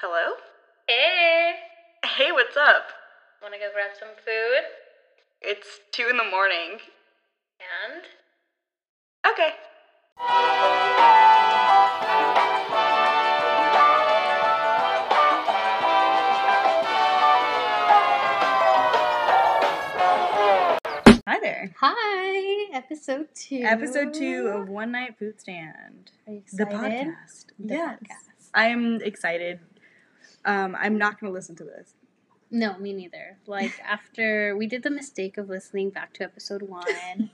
[0.00, 0.34] Hello?
[0.88, 1.54] Hey,
[2.04, 2.88] Hey, what's up?
[3.42, 4.64] wanna go grab some food?
[5.40, 6.80] It's 2 in the morning.
[7.60, 8.02] And
[9.26, 9.54] Okay.
[21.26, 21.72] Hi there.
[21.78, 23.62] hi, episode two.
[23.62, 26.10] Episode 2 of One Night Food Stand.
[26.26, 27.46] Are you The podcast.
[27.58, 27.98] The yes.
[28.02, 28.50] podcast.
[28.54, 29.60] I'm excited.
[30.44, 31.94] Um, I'm not going to listen to this.
[32.50, 33.38] No, me neither.
[33.46, 37.30] Like after we did the mistake of listening back to episode one,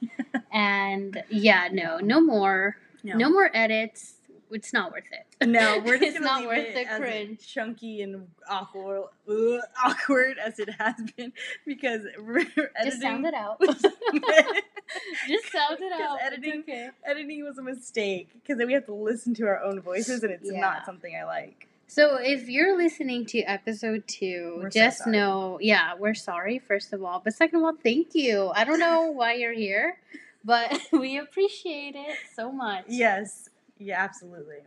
[0.53, 4.15] and yeah, no, no more, no, more edits.
[4.49, 5.49] It's not worth it.
[5.49, 7.45] No, we're just It's not worth it the cringe.
[7.53, 11.33] chunky and awkward, ugh, awkward as it has been
[11.67, 12.45] because we're
[12.85, 13.61] Just sound it out.
[13.61, 16.19] Just sound it out.
[16.23, 16.91] editing- okay.
[17.05, 20.33] editing was a mistake because then we have to listen to our own voices and
[20.33, 20.61] it's Yeah.
[20.61, 21.67] not something I like.
[21.89, 25.13] So if you're listening to episode 2 We're just sorry.
[25.17, 28.51] know, yeah, we're sorry first of all, but second of all, thank you.
[28.55, 29.99] I don't know why you're here,
[30.45, 32.85] but we appreciate it so much.
[32.89, 33.49] Yes,
[33.79, 34.59] yeah, absolutely.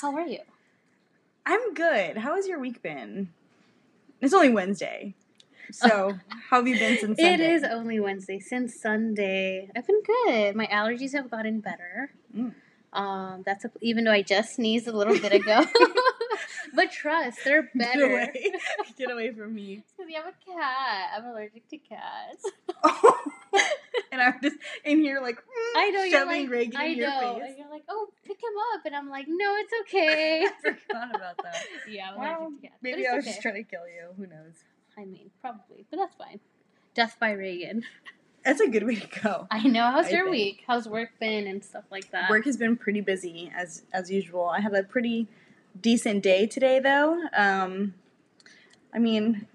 [0.00, 0.40] How are you?
[1.44, 2.16] I'm good.
[2.18, 3.28] How has your week been?
[4.20, 5.14] It's only Wednesday,
[5.70, 6.14] so
[6.50, 7.34] how have you been since Sunday?
[7.34, 9.70] It is only Wednesday since Sunday.
[9.76, 10.56] I've been good.
[10.56, 12.10] My allergies have gotten better.
[12.36, 12.54] Mm.
[12.94, 15.64] Um, that's a, even though I just sneezed a little bit ago.
[16.74, 18.08] But trust, they're better.
[18.08, 18.52] Get away,
[18.98, 19.82] get away from me.
[19.96, 21.10] Because you have a cat.
[21.16, 22.44] I'm allergic to cats.
[24.12, 25.38] and I'm just in here like
[25.76, 27.42] I know you're like, Reagan I in your know, face.
[27.48, 30.44] and you're like, oh, pick him up, and I'm like, no, it's okay.
[30.46, 31.64] I forgot about that.
[31.88, 32.78] yeah, I'm Well, allergic to cats.
[32.82, 33.30] maybe I was okay.
[33.32, 34.08] just trying to kill you.
[34.16, 34.54] Who knows?
[34.98, 36.40] I mean, probably, but that's fine.
[36.94, 37.82] Death by Reagan.
[38.44, 39.46] That's a good way to go.
[39.50, 39.90] I know.
[39.90, 40.30] How's I your think.
[40.30, 40.64] week?
[40.68, 42.30] How's work been and stuff like that?
[42.30, 44.44] Work has been pretty busy as as usual.
[44.46, 45.26] I had a pretty
[45.80, 47.20] decent day today though.
[47.34, 47.94] Um,
[48.92, 49.46] I mean,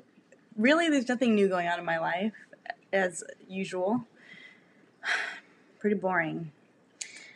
[0.57, 2.33] really, there's nothing new going on in my life
[2.93, 4.05] as usual.
[5.79, 6.51] pretty boring.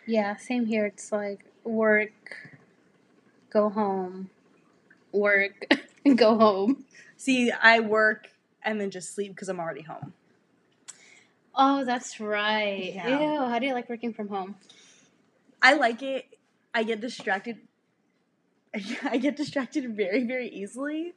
[0.05, 0.85] Yeah, same here.
[0.85, 2.37] It's like work,
[3.49, 4.29] go home,
[5.11, 5.65] work,
[6.15, 6.85] go home.
[7.17, 8.29] See, I work
[8.61, 10.13] and then just sleep because I'm already home.
[11.55, 12.93] Oh, that's right.
[12.93, 13.19] Yeah.
[13.19, 14.55] Ew, how do you like working from home?
[15.61, 16.25] I like it.
[16.73, 17.57] I get distracted.
[19.03, 21.13] I get distracted very, very easily.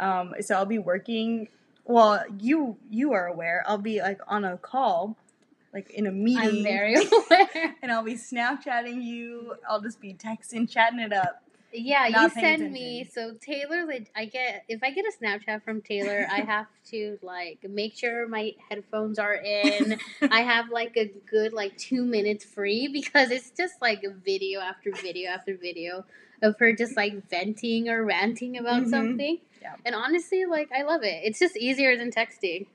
[0.00, 1.48] Um, so I'll be working.
[1.84, 3.62] Well, you you are aware.
[3.66, 5.16] I'll be like on a call,
[5.72, 6.58] like in a meeting.
[6.58, 6.94] I'm very
[7.30, 7.76] aware.
[7.82, 9.54] and I'll be Snapchatting you.
[9.68, 11.43] I'll just be texting, chatting it up.
[11.76, 13.04] Yeah, you send me.
[13.12, 17.18] So Taylor, like, I get if I get a Snapchat from Taylor, I have to
[17.20, 19.98] like make sure my headphones are in.
[20.30, 24.92] I have like a good like two minutes free because it's just like video after
[24.92, 26.04] video after video
[26.42, 28.90] of her just like venting or ranting about Mhm.
[28.90, 29.38] something.
[29.60, 29.74] Yeah.
[29.84, 31.22] And honestly, like I love it.
[31.24, 32.66] It's just easier than texting.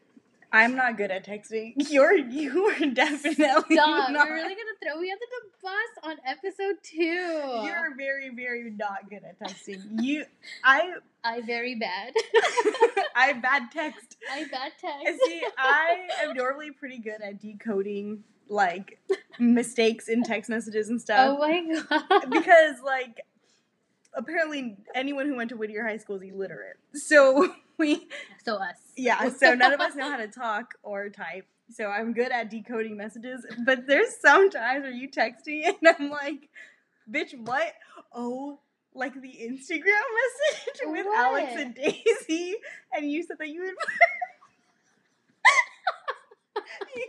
[0.52, 1.74] I'm not good at texting.
[1.90, 4.12] You're you are definitely Stop!
[4.12, 4.28] not.
[4.28, 5.72] You're really gonna throw me under the bus
[6.04, 7.04] on episode two.
[7.04, 10.02] You're very, very not good at texting.
[10.02, 10.26] You,
[10.64, 10.94] I,
[11.24, 12.14] I very bad.
[13.16, 14.18] I bad text.
[14.32, 15.22] I bad text.
[15.26, 19.00] see, I am normally pretty good at decoding like
[19.38, 21.38] mistakes in text messages and stuff.
[21.38, 22.30] Oh my god.
[22.30, 23.22] because like
[24.14, 26.78] apparently anyone who went to Whittier High School is illiterate.
[26.94, 28.08] So we
[28.44, 28.76] so us.
[28.98, 31.46] yeah, so none of us know how to talk or type.
[31.72, 35.96] So I'm good at decoding messages, but there's some times where you text me and
[36.00, 36.50] I'm like,
[37.10, 37.74] "Bitch, what?
[38.12, 38.60] Oh,
[38.94, 42.56] like the Instagram message with Alex and Daisy,
[42.92, 43.76] and you said that you would."
[46.96, 47.06] you,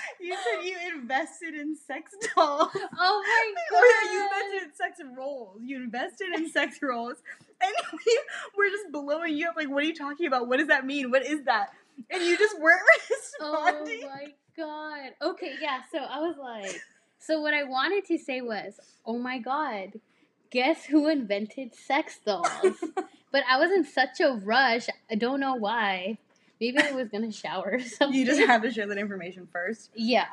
[0.20, 2.70] you- said you invested in sex dolls.
[2.98, 5.60] Oh my Or you invested in sex roles.
[5.62, 7.16] You invested in sex roles.
[7.62, 8.20] And we
[8.56, 10.48] were just blowing you up like, what are you talking about?
[10.48, 11.10] What does that mean?
[11.10, 11.68] What is that?
[12.10, 14.02] And you just weren't responding.
[14.04, 14.26] Oh my
[14.56, 15.30] god.
[15.30, 16.80] Okay, yeah, so I was like
[17.18, 20.00] so what I wanted to say was, "Oh my god.
[20.50, 22.82] Guess who invented sex dolls?"
[23.30, 24.88] but I was in such a rush.
[25.08, 26.18] I don't know why.
[26.62, 28.16] Maybe I was to shower or something.
[28.20, 29.90] you just have to share that information first.
[29.96, 30.26] Yeah.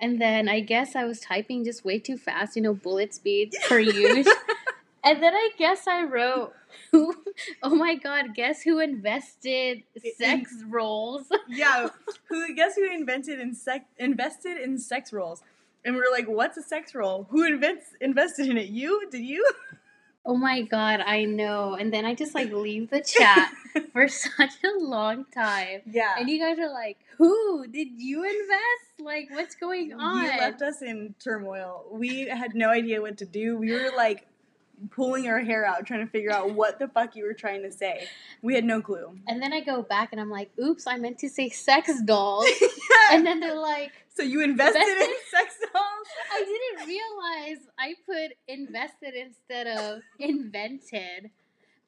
[0.00, 3.54] And then I guess I was typing just way too fast, you know, bullet speed
[3.68, 4.26] per use.
[5.04, 6.54] and then I guess I wrote,
[6.92, 7.14] "Who?
[7.62, 8.34] Oh my god!
[8.34, 9.82] Guess who invested
[10.16, 11.88] sex roles?" yeah.
[12.30, 15.42] Who guess who invented in sex invested in sex roles?
[15.84, 17.26] And we were like, what's a sex role?
[17.30, 18.68] Who invents invested in it?
[18.68, 19.08] You?
[19.10, 19.46] Did you?
[20.24, 21.00] Oh my god!
[21.00, 21.74] I know.
[21.74, 23.52] And then I just like leave the chat
[23.96, 24.08] for
[24.38, 26.16] such a long time, Yeah.
[26.18, 29.00] and you guys are like, "Who did you invest?
[29.00, 31.86] Like, what's going on?" You left us in turmoil.
[31.90, 33.56] We had no idea what to do.
[33.56, 34.26] We were like
[34.90, 37.72] pulling our hair out trying to figure out what the fuck you were trying to
[37.72, 38.06] say.
[38.42, 39.18] We had no clue.
[39.26, 42.46] And then I go back and I'm like, oops, I meant to say sex dolls.
[43.10, 46.08] and then they're like, so you invested in sex dolls?
[46.30, 51.30] I didn't realize I put invested instead of invented.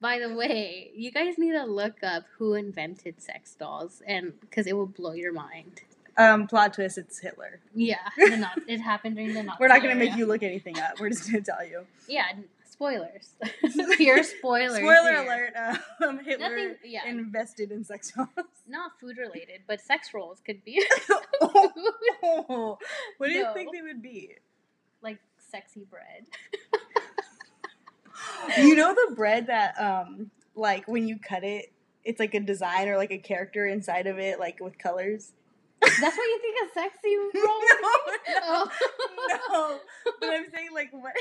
[0.00, 4.66] By the way, you guys need to look up who invented sex dolls, and because
[4.66, 5.82] it will blow your mind.
[6.16, 7.60] Um, plot twist, it's Hitler.
[7.74, 9.58] Yeah, it happened during the Nazi.
[9.60, 11.00] We're not gonna make you look anything up.
[11.00, 11.86] We're just gonna tell you.
[12.08, 12.24] Yeah,
[12.68, 13.34] spoilers.
[13.96, 14.76] Pure spoilers.
[14.76, 15.52] Spoiler here.
[15.54, 15.78] alert,
[16.08, 16.76] um, Hitler Nothing.
[16.84, 18.28] Yeah, invested in sex dolls.
[18.68, 20.84] not food related, but sex rolls could be
[21.40, 22.78] oh,
[23.18, 24.34] what do you think they would be?
[25.02, 25.18] like
[25.50, 26.26] sexy bread.
[28.56, 31.72] You know the bread that um like when you cut it,
[32.04, 35.32] it's like a design or like a character inside of it, like with colors.
[35.80, 37.60] That's what you think a sexy roll?
[37.80, 37.90] no,
[38.42, 38.70] Oh.
[39.52, 39.78] no.
[40.20, 41.12] But I'm saying like what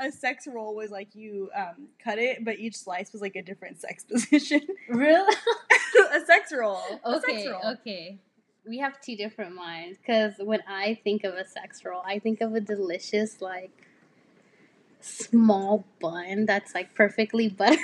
[0.00, 3.42] a sex roll was like you um cut it, but each slice was like a
[3.42, 4.60] different sex position.
[4.88, 5.34] really?
[6.14, 6.80] a sex roll.
[7.04, 7.72] A sex Okay, roll.
[7.72, 8.18] okay.
[8.68, 12.40] We have two different minds because when I think of a sex roll, I think
[12.40, 13.72] of a delicious like
[15.04, 17.78] small bun that's like perfectly buttered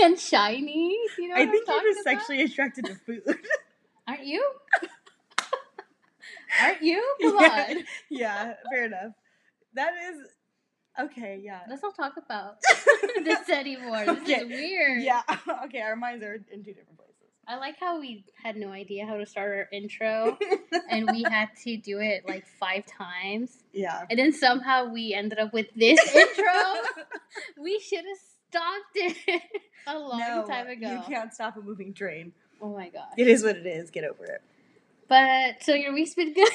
[0.00, 0.96] and shiny.
[1.18, 2.18] You know I think talking you're just about?
[2.20, 3.22] sexually attracted to food.
[4.08, 4.44] Aren't you?
[6.62, 7.16] Aren't you?
[7.22, 7.84] Come yeah, on.
[8.10, 9.12] yeah, fair enough.
[9.74, 10.28] That is
[11.00, 11.40] okay.
[11.42, 11.60] Yeah.
[11.68, 12.56] Let's not talk about
[13.24, 14.04] this anymore.
[14.06, 15.02] This Okay, is weird.
[15.02, 15.22] Yeah.
[15.64, 15.80] Okay.
[15.80, 17.03] Our minds are in two different places.
[17.46, 20.38] I like how we had no idea how to start our intro
[20.90, 23.58] and we had to do it like five times.
[23.72, 24.04] yeah.
[24.08, 26.52] And then somehow we ended up with this intro.
[27.60, 28.18] We should have
[28.48, 29.42] stopped it
[29.86, 30.90] a long no, time ago.
[30.90, 32.32] You can't stop a moving train.
[32.60, 33.12] Oh my gosh.
[33.16, 33.90] It is what it is.
[33.90, 34.42] Get over it.
[35.08, 36.48] But so your week's been good.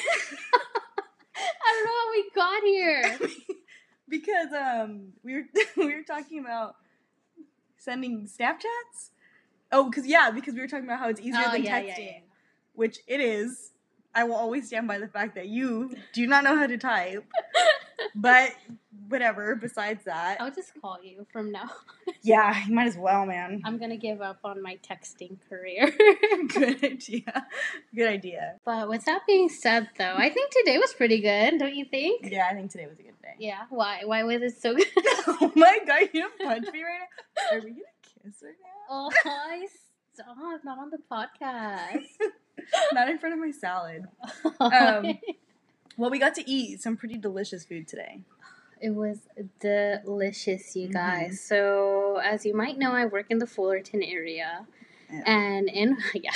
[1.36, 3.20] I don't know how we got here.
[4.10, 5.44] because um we were
[5.78, 6.76] we were talking about
[7.78, 9.12] sending Snapchats.
[9.72, 11.98] Oh, because yeah, because we were talking about how it's easier Oh, than yeah, texting,
[11.98, 12.20] yeah, yeah.
[12.74, 13.72] which it is.
[14.16, 17.24] I will always stand by the fact that you do not know how to type.
[18.16, 18.56] but
[19.08, 19.56] whatever.
[19.56, 21.70] Besides that, I'll just call you from now.
[22.24, 23.62] yeah, you might as well, man.
[23.66, 25.92] I'm gonna give up on my texting career.
[26.48, 27.46] Good idea.
[27.96, 28.56] Good idea.
[28.66, 31.60] but with that being said, though, I think today was pretty good.
[31.60, 32.28] Don't you think?
[32.32, 33.36] Yeah, I think today was a good day.
[33.38, 33.62] Yeah.
[33.70, 34.02] Why?
[34.06, 34.88] Why was it so good?
[35.28, 37.00] oh my god, you punch me right
[37.52, 37.58] now.
[37.58, 37.82] Are we gonna
[38.24, 38.69] kiss right now?
[38.90, 39.68] Oh, I
[40.14, 40.36] stop!
[40.64, 42.06] Not on the podcast.
[42.94, 44.06] Not in front of my salad.
[44.60, 45.20] Um,
[45.98, 48.22] Well, we got to eat some pretty delicious food today.
[48.82, 49.18] It was
[49.60, 50.94] delicious, you Mhm.
[50.94, 51.42] guys.
[51.42, 54.66] So, as you might know, I work in the Fullerton area.
[55.12, 55.24] Yeah.
[55.26, 56.32] And in yeah.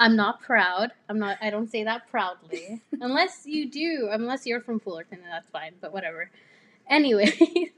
[0.00, 0.90] I'm not proud.
[1.08, 2.80] I'm not I don't say that proudly.
[3.00, 6.30] unless you do, unless you're from Fullerton, that's fine, but whatever.
[6.90, 7.32] Anyway,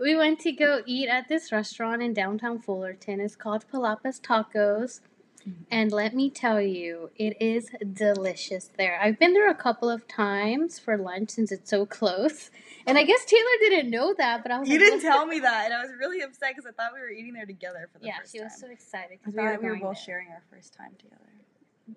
[0.00, 3.20] we went to go eat at this restaurant in downtown Fullerton.
[3.20, 5.00] It's called Palapas Tacos.
[5.46, 5.62] Mm-hmm.
[5.72, 9.00] And let me tell you, it is delicious there.
[9.02, 12.52] I've been there a couple of times for lunch since it's so close.
[12.86, 15.40] And I guess Taylor didn't know that, but I was You like, didn't tell me
[15.40, 17.98] that, and I was really upset because I thought we were eating there together for
[17.98, 18.60] the Yeah, first she was time.
[18.60, 20.04] so excited because we were, we were both there.
[20.04, 21.16] sharing our first time together.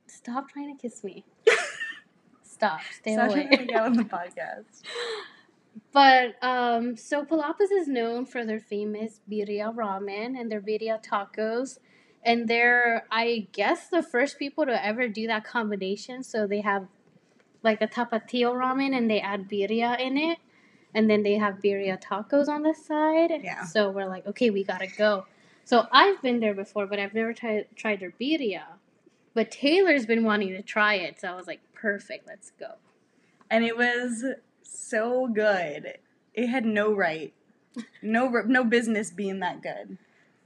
[0.08, 1.24] Stop trying to kiss me.
[2.44, 2.80] Stop.
[3.00, 3.48] Stay Stop away.
[3.48, 4.82] trying to out on the podcast.
[5.96, 11.80] But um, so Palapas is known for their famous birria ramen and their birria tacos,
[12.22, 16.22] and they're I guess the first people to ever do that combination.
[16.24, 16.88] So they have
[17.64, 20.40] like a tapatio ramen and they add birria in it,
[20.94, 23.32] and then they have birria tacos on the side.
[23.42, 23.64] Yeah.
[23.64, 25.26] So we're like, okay, we gotta go.
[25.64, 28.66] So I've been there before, but I've never tried tried their birria.
[29.34, 32.74] But Taylor's been wanting to try it, so I was like, perfect, let's go.
[33.50, 34.26] And it was
[34.66, 35.98] so good.
[36.34, 37.34] It had no right,
[38.02, 39.98] no no business being that good.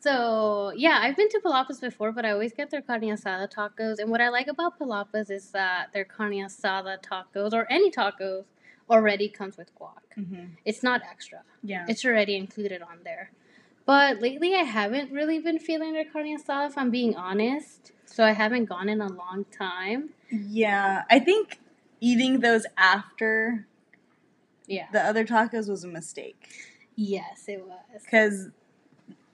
[0.02, 4.00] So yeah, I've been to Palapas before, but I always get their carne asada tacos.
[4.00, 8.46] And what I like about Palapas is that their carne asada tacos or any tacos
[8.90, 10.06] already comes with guac.
[10.18, 10.46] Mm-hmm.
[10.66, 11.86] It's not extra; Yeah.
[11.88, 13.32] it's already included on there.
[13.86, 16.68] But lately, I haven't really been feeling their carne asada.
[16.68, 20.12] If I'm being honest, so I haven't gone in a long time.
[20.32, 21.60] Yeah, I think
[22.00, 23.68] eating those after
[24.70, 24.88] Yeah.
[24.94, 26.48] the other tacos was a mistake
[26.96, 28.04] Yes, it was.
[28.06, 28.50] because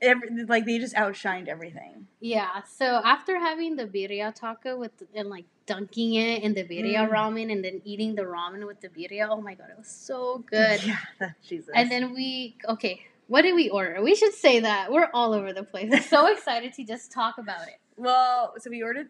[0.01, 2.07] every like they just outshined everything.
[2.19, 2.61] Yeah.
[2.63, 7.11] So after having the birria taco with and like dunking it in the birria Mm.
[7.11, 10.43] ramen and then eating the ramen with the birria, oh my god, it was so
[10.49, 10.83] good.
[10.83, 11.71] Yeah, that, Jesus.
[11.73, 14.01] And then we okay, what did we order?
[14.03, 15.89] We should say that we're all over the place.
[15.91, 17.79] I'm so excited to just talk about it.
[17.97, 19.09] well, so we ordered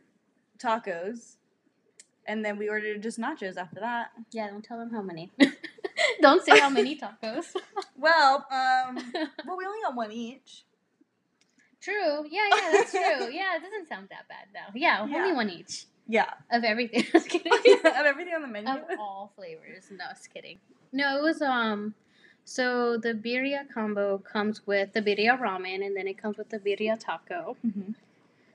[0.59, 1.35] tacos,
[2.25, 4.11] and then we ordered just nachos after that.
[4.31, 5.31] Yeah, don't tell them how many.
[6.21, 7.45] Don't say how many tacos.
[7.97, 8.95] Well, um,
[9.45, 10.63] well, we only got one each.
[11.81, 12.25] True.
[12.29, 13.29] Yeah, yeah, that's true.
[13.31, 14.71] Yeah, it doesn't sound that bad though.
[14.77, 15.17] Yeah, Yeah.
[15.17, 17.03] only one each Yeah, of everything.
[17.11, 17.51] Just kidding.
[17.53, 18.69] of everything on the menu.
[18.69, 19.85] of all flavors.
[19.91, 20.59] No, just kidding.
[20.91, 21.95] No, it was um.
[22.43, 26.59] So the birria combo comes with the birria ramen, and then it comes with the
[26.59, 27.57] birria taco.
[27.65, 27.95] Mhm.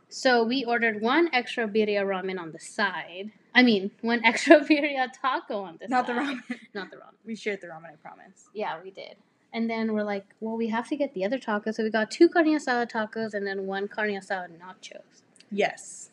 [0.08, 3.32] So we ordered one extra birria ramen on the side.
[3.54, 5.90] I mean, one extra birria taco on this.
[5.90, 6.36] Not the side.
[6.36, 6.58] ramen.
[6.74, 7.14] Not the ramen.
[7.24, 8.48] We shared the ramen, I promise.
[8.54, 9.16] Yeah, we did.
[9.52, 11.74] And then we're like, well, we have to get the other tacos.
[11.74, 15.22] So we got two carne asada tacos and then one carne asada nachos.
[15.50, 16.10] Yes.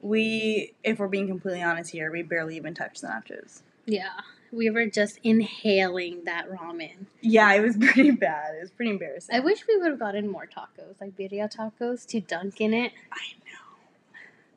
[0.00, 3.62] We, if we're being completely honest here, we barely even touched the nachos.
[3.86, 4.10] Yeah,
[4.52, 7.06] we were just inhaling that ramen.
[7.20, 8.54] Yeah, it was pretty bad.
[8.56, 9.34] It was pretty embarrassing.
[9.34, 12.92] I wish we would have gotten more tacos, like birria tacos, to dunk in it.
[13.10, 13.18] I.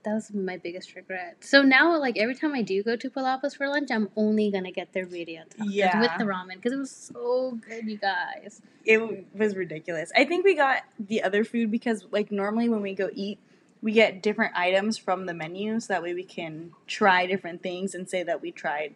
[0.05, 1.38] That was my biggest regret.
[1.41, 4.71] So now, like every time I do go to Palapas for lunch, I'm only gonna
[4.71, 6.00] get their birria Yeah.
[6.00, 8.62] with the ramen because it was so good, you guys.
[8.85, 10.12] It was ridiculous.
[10.15, 13.39] I think we got the other food because, like, normally when we go eat,
[13.81, 17.95] we get different items from the menu so that way we can try different things
[17.95, 18.93] and say that we tried,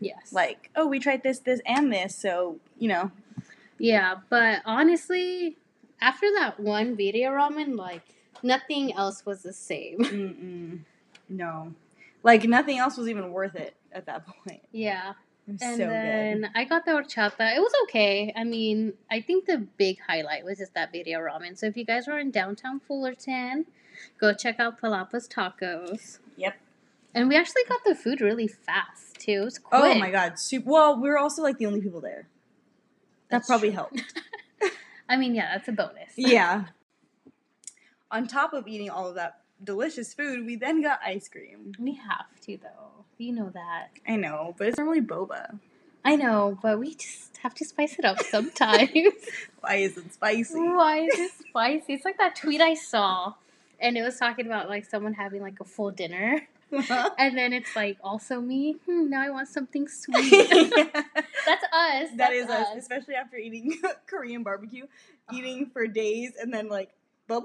[0.00, 0.32] Yes.
[0.32, 2.14] like, oh, we tried this, this, and this.
[2.14, 3.10] So, you know,
[3.78, 5.56] Yeah, but honestly,
[6.00, 8.02] after that one birria ramen, like
[8.42, 9.98] nothing else was the same.
[10.00, 10.80] mm-mm,
[11.28, 11.74] no.
[12.22, 14.62] Like, nothing else was even worth it at that point.
[14.72, 15.14] Yeah.
[15.48, 16.50] It was And so then good.
[16.54, 17.56] I got the horchata.
[17.56, 18.32] It was okay.
[18.36, 21.58] I mean, I think the big highlight was just that birria ramen.
[21.58, 23.66] So if you guys are in downtown Fullerton,
[24.20, 26.18] go check out Palapas Tacos.
[26.36, 26.54] Yep.
[27.14, 29.32] And we actually got the food really fast too.
[29.32, 29.80] It was quick.
[29.82, 30.70] Oh my god, super.
[30.70, 32.28] Well, we were also like the only people there.
[33.28, 33.76] That That's probably true.
[33.76, 34.02] helped.
[35.08, 36.12] I mean, yeah, that's a bonus.
[36.16, 36.66] Yeah.
[38.12, 41.72] On top of eating all of that delicious food, we then got ice cream.
[41.78, 43.06] We have to though.
[43.16, 43.88] You know that.
[44.06, 45.58] I know, but it's normally boba.
[46.04, 48.90] I know, but we just have to spice it up sometimes.
[49.60, 50.60] Why is it spicy?
[50.60, 51.94] Why is it spicy?
[51.94, 53.34] It's like that tweet I saw,
[53.80, 56.42] and it was talking about like someone having like a full dinner,
[57.18, 58.76] and then it's like also me.
[58.86, 60.30] Hmm, now I want something sweet.
[60.74, 62.10] That's us.
[62.10, 64.86] That That's is us, especially after eating Korean barbecue,
[65.32, 66.90] eating for days, and then like
[67.28, 67.44] boba.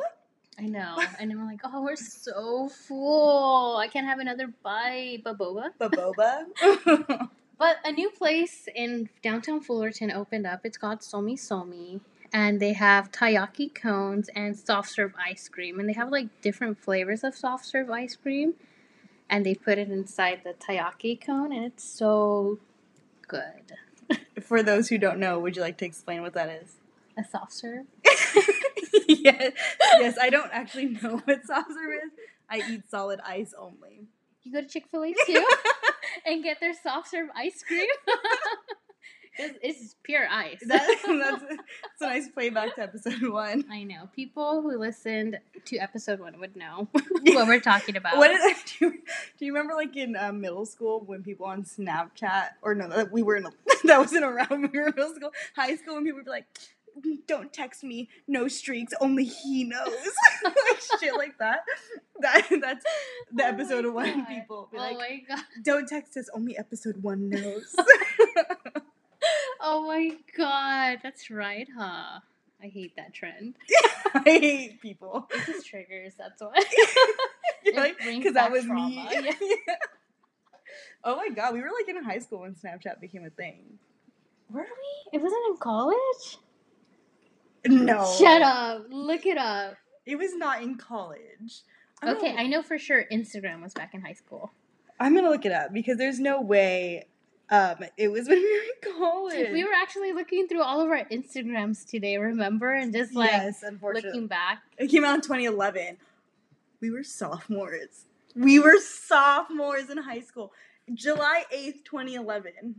[0.59, 3.77] I know, and then we're like, oh, we're so full.
[3.77, 5.69] I can't have another bite, but boba.
[5.77, 7.29] But boba.
[7.57, 10.61] But a new place in downtown Fullerton opened up.
[10.63, 12.01] It's called Somi Somi.
[12.31, 15.79] And they have taiyaki cones and soft serve ice cream.
[15.79, 18.53] And they have like different flavors of soft serve ice cream.
[19.29, 21.51] And they put it inside the taiyaki cone.
[21.51, 22.59] And it's so
[23.27, 23.73] good.
[24.41, 26.75] for those who don't know, would you like to explain what that is?
[27.17, 27.85] A soft serve?
[29.07, 29.53] yes,
[29.99, 30.17] yes.
[30.21, 32.11] I don't actually know what soft serve is.
[32.49, 34.07] I eat solid ice only.
[34.43, 35.45] You go to Chick fil A too
[36.25, 37.87] and get their soft serve ice cream.
[39.39, 40.59] it's, pure ice.
[40.67, 43.65] That, that's, that's a nice playback to episode one.
[43.69, 44.09] I know.
[44.15, 48.17] People who listened to episode one would know what we're talking about.
[48.17, 48.91] What is do you,
[49.37, 53.11] do you remember like in um, middle school when people on Snapchat or no that
[53.11, 53.51] we were in a,
[53.85, 56.31] that wasn't around when we were in middle school high school when people would be
[56.31, 56.45] like
[57.27, 59.93] don't text me no streaks only he knows
[60.43, 60.55] like
[60.99, 61.59] shit like that
[62.19, 62.85] that that's
[63.33, 64.27] the Oh episode of one God.
[64.27, 65.43] people be oh like my god.
[65.63, 67.75] don't text us only episode one knows
[69.59, 70.99] Oh my god.
[71.03, 72.19] That's right, huh?
[72.63, 73.55] I hate that trend.
[74.13, 76.53] I hate people It just triggers, that's why.
[77.63, 79.75] You're like brings because that was trauma, me yeah.
[81.03, 83.77] oh my god we were like in high school when Snapchat became a thing
[84.51, 85.17] Were we?
[85.17, 86.37] It wasn't in college?
[87.71, 88.85] No Shut up.
[88.89, 89.75] Look it up.
[90.05, 91.61] It was not in college.
[92.01, 94.51] I'm Okay, gonna, I know for sure Instagram was back in high school.
[94.99, 97.07] I'm gonna look it up because there's no way.
[97.49, 99.51] Um, it was when we were in college.
[99.51, 102.73] We were actually looking through all of our Instagrams today, remember?
[102.73, 104.59] And just like yes, looking back.
[104.77, 105.97] it came out in 2011.
[106.81, 108.05] We were sophomores.
[108.35, 110.51] We were sophomores in high school.
[110.93, 112.75] July 8th, 2011.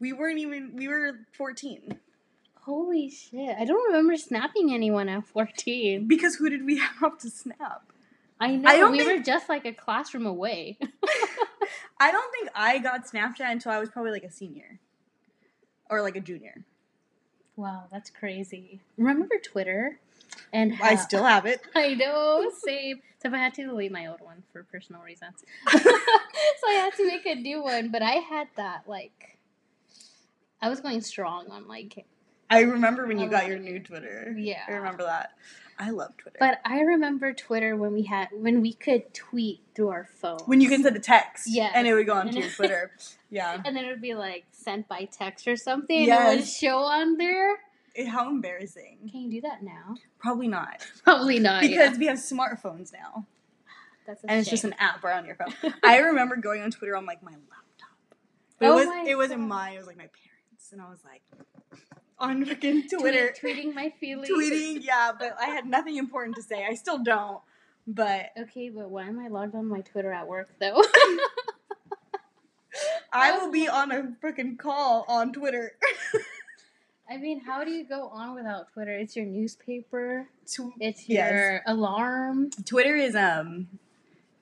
[0.00, 0.76] We weren't even.
[0.76, 1.98] We were 14.
[2.64, 3.56] Holy shit.
[3.58, 6.06] I don't remember snapping anyone at 14.
[6.06, 7.82] Because who did we have to snap?
[8.40, 8.68] I know.
[8.70, 10.78] I we think- were just like a classroom away.
[12.00, 14.78] I don't think I got Snapchat until I was probably like a senior,
[15.88, 16.64] or like a junior.
[17.56, 18.80] wow, that's crazy.
[18.98, 19.98] Remember Twitter?
[20.52, 21.60] And I still have it.
[21.74, 23.00] I know, same.
[23.22, 25.44] So I had to delete my old one for personal reasons.
[25.70, 25.78] so
[26.68, 29.38] I had to make a new one, but I had that like
[30.60, 32.04] I was going strong on like
[32.50, 34.34] I remember when you got your new Twitter.
[34.36, 34.62] Yeah.
[34.68, 35.32] I remember that.
[35.78, 36.36] I love Twitter.
[36.38, 40.38] But I remember Twitter when we had when we could tweet through our phone.
[40.46, 41.72] when you can send a text, Yes.
[41.74, 42.92] and it would go onto your Twitter.
[43.30, 43.60] Yeah.
[43.64, 46.08] and then it would be like sent by text or something.
[46.10, 47.56] and It would show on there.
[47.96, 48.98] Eh, How embarrassing.
[49.10, 49.96] Can you do that now?
[50.20, 50.86] Probably not.
[51.04, 51.62] Probably not.
[51.62, 51.98] because yeah.
[51.98, 53.26] we have smartphones now.
[54.06, 55.74] that's a and it's just an app right on your phone.
[55.82, 57.96] I remember going on Twitter on like my laptop.
[58.60, 60.70] But Oh it was my it wasn't mine, it was like my parents.
[60.72, 61.22] And I was like
[62.18, 64.30] on freaking Twitter Tweet- tweeting my feelings.
[64.30, 66.64] tweeting, yeah, but I had nothing important to say.
[66.64, 67.40] I still don't.
[67.86, 70.82] But Okay, but why am I logged on my Twitter at work though?
[73.12, 75.76] I will be on a freaking call on Twitter.
[77.08, 78.90] I mean, how do you go on without Twitter?
[78.92, 80.26] It's your newspaper.
[80.80, 81.30] It's Yes.
[81.32, 82.50] your alarm.
[82.64, 83.68] Twitter is um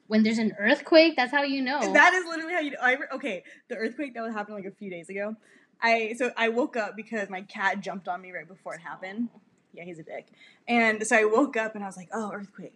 [0.06, 1.92] When there's an earthquake, that's how you know.
[1.92, 4.90] that is literally how you I okay, the earthquake that was happening like a few
[4.90, 5.36] days ago.
[5.82, 9.28] I so I woke up because my cat jumped on me right before it happened.
[9.74, 10.26] Yeah, he's a dick.
[10.68, 12.74] And so I woke up and I was like, "Oh, earthquake."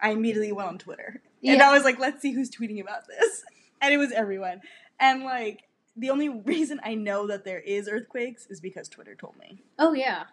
[0.00, 1.22] I immediately went on Twitter.
[1.42, 1.70] And Yeah.
[1.70, 3.42] I was like, "Let's see who's tweeting about this."
[3.82, 4.62] And it was everyone.
[4.98, 5.64] And like
[5.96, 9.58] the only reason I know that there is earthquakes is because Twitter told me.
[9.78, 10.24] Oh yeah.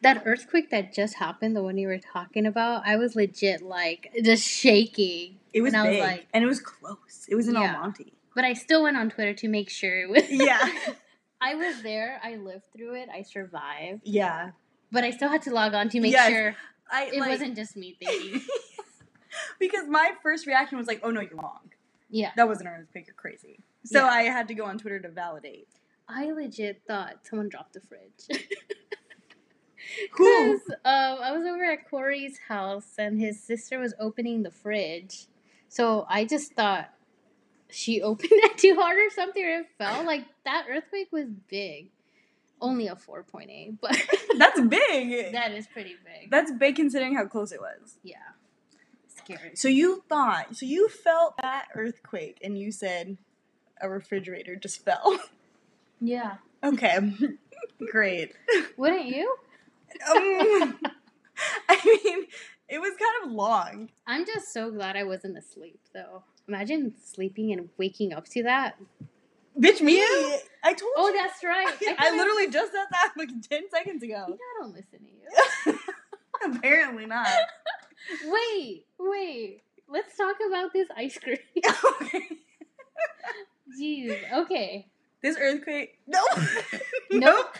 [0.00, 4.12] That earthquake that just happened, the one you were talking about, I was legit like
[4.24, 5.38] just shaking.
[5.52, 7.26] It was And I was big, like- and it was close.
[7.28, 7.74] It was in Yeah.
[7.74, 8.12] El Monte.
[8.34, 10.58] But I still went on Twitter to make sure it was Yeah.
[11.40, 14.02] I was there, I lived through it, I survived.
[14.04, 14.50] yeah.
[14.92, 16.54] But I still had to log on to make Yes, sure
[16.90, 18.40] I it like, wasn't just me thinking.
[19.58, 21.70] because my first reaction was like, "Oh no, you're wrong.
[22.10, 22.30] yeah.
[22.36, 23.06] That wasn't an earthquake.
[23.06, 24.06] You're crazy." So Yeah.
[24.10, 25.68] I had to go on Twitter to validate.
[26.08, 28.28] I legit thought someone dropped the fridge.
[30.12, 35.26] Because um, I was over at Corey's house and his sister was opening the fridge.
[35.68, 36.90] So I just thought
[37.72, 40.04] she opened it too hard or something or it fell.
[40.12, 41.90] Like that earthquake was big.
[42.60, 43.90] Only a 4.8, but
[44.38, 45.32] That's big.
[45.32, 46.30] that is pretty big.
[46.30, 47.96] That's big considering how close it was.
[48.04, 48.16] yeah.
[49.08, 49.50] Scary.
[49.54, 53.18] So you thought, so you felt that earthquake, and you said
[53.80, 55.18] a refrigerator just fell.
[56.00, 56.36] Yeah.
[56.64, 56.98] Okay,
[57.90, 58.32] great.
[58.76, 59.36] Wouldn't you?
[60.10, 60.78] Um,
[61.68, 62.24] I mean,
[62.68, 63.90] it was kind of long.
[64.06, 66.24] I'm just so glad I wasn't asleep though.
[66.48, 68.76] Imagine sleeping and waking up to that.
[69.58, 70.00] Bitch, me.
[70.64, 70.94] I told you.
[70.96, 71.16] Oh, you.
[71.16, 71.66] that's right.
[71.68, 74.34] I could've- literally just said that like ten seconds You know ago.
[74.34, 75.78] I don't listen to you.
[76.56, 77.28] Apparently not.
[78.26, 79.62] Wait, wait.
[79.88, 81.38] Let's talk about this ice cream.
[82.02, 82.28] okay.
[83.80, 84.32] Jeez.
[84.32, 84.88] Okay.
[85.22, 86.00] This earthquake.
[86.08, 86.18] No.
[87.12, 87.56] Nope.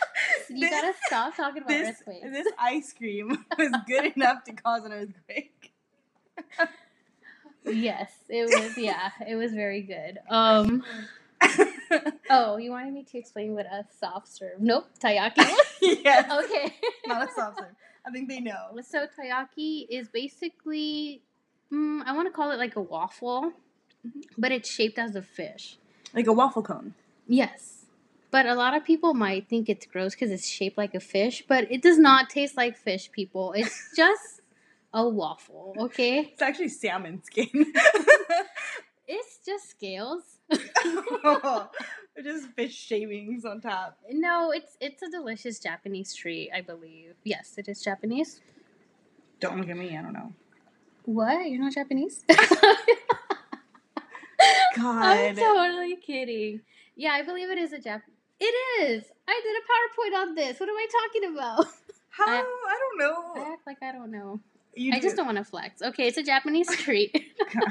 [0.50, 2.26] You This- gotta stop talking about This earthquakes.
[2.32, 5.72] this ice cream was good enough to cause an earthquake.
[7.64, 8.76] Yes, it was.
[8.76, 10.18] Yeah, it was very good.
[10.28, 10.82] Um.
[12.30, 14.60] Oh, you wanted me to explain what a soft serve?
[14.60, 14.86] Nope.
[14.98, 15.46] Taiyaki.
[15.82, 16.30] yes.
[16.30, 16.74] okay.
[17.06, 17.74] Not a soft serve.
[18.06, 18.70] I think they know.
[18.82, 21.22] So taiyaki is basically,
[21.72, 23.52] mm, I want to call it like a waffle,
[24.38, 25.76] but it's shaped as a fish.
[26.14, 26.94] Like a waffle cone.
[27.28, 27.86] Yes.
[28.30, 31.44] But a lot of people might think it's gross because it's shaped like a fish,
[31.46, 33.52] but it does not taste like fish, people.
[33.52, 34.40] It's just
[34.94, 36.20] a waffle, okay?
[36.32, 37.72] It's actually salmon skin.
[39.08, 40.22] It's just scales.
[42.22, 43.98] Just fish shavings on top.
[44.10, 47.14] No, it's it's a delicious Japanese treat, I believe.
[47.24, 48.40] Yes, it is Japanese.
[49.40, 49.96] Don't look at me.
[49.98, 50.32] I don't know.
[51.04, 51.50] What?
[51.50, 52.24] You're not Japanese?
[52.28, 52.38] God.
[55.02, 56.60] I'm totally kidding.
[56.96, 58.02] Yeah, I believe it is a Jap.
[58.40, 59.04] It is.
[59.28, 60.58] I did a PowerPoint on this.
[60.60, 61.66] What am I talking about?
[62.10, 62.26] How?
[62.28, 63.34] I- I, don't know.
[63.42, 64.40] I act like I don't know.
[64.74, 65.18] You I just do.
[65.18, 65.82] don't want to flex.
[65.82, 67.32] Okay, it's a Japanese treat.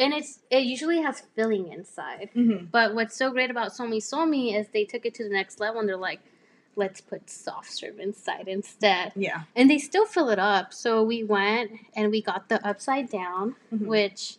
[0.00, 2.30] And it's it usually has filling inside.
[2.36, 2.70] Mhm.
[2.70, 5.80] But what's so great about Somi Somi is they took it to the next level
[5.80, 6.20] and they're like,
[6.76, 9.10] let's put soft serve inside instead.
[9.16, 9.42] Yeah.
[9.56, 10.72] And they still fill it up.
[10.72, 13.86] So we went and we got the upside down, Mhm.
[13.86, 14.36] which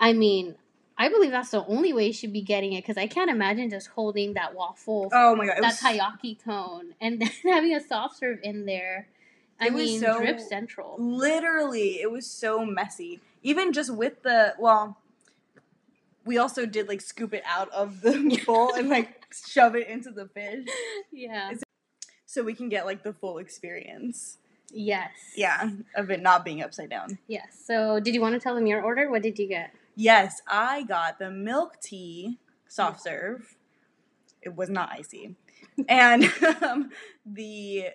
[0.00, 0.56] I mean,
[0.96, 3.70] I believe that's the only way you should be getting it because I can't imagine
[3.70, 5.58] just holding that waffle, Oh my god.
[5.62, 9.06] That was, taiyaki cone, and then having a soft serve in there.
[9.60, 10.96] I It was mean, so- drip central.
[10.98, 13.20] literally, it was so messy.
[13.42, 14.98] Even just with the well,
[16.24, 20.10] we also did like scoop it out of the bowl and like shove it into
[20.10, 20.66] the fish
[21.12, 21.52] Yeah.
[22.26, 24.38] so we can get like the full experience.
[24.70, 25.10] Yes.
[25.34, 27.18] Yeah, of it not being upside down.
[27.26, 27.58] Yes.
[27.64, 29.10] So, did you want to tell them your order?
[29.10, 29.70] What did you get?
[29.96, 33.56] Yes, I got the milk tea soft serve.
[34.42, 35.36] It was not icy,
[35.88, 36.30] and
[36.62, 36.90] um,
[37.24, 37.86] the